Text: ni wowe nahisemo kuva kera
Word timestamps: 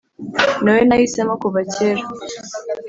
ni 0.61 0.69
wowe 0.71 0.83
nahisemo 0.87 1.33
kuva 1.41 1.61
kera 1.73 2.03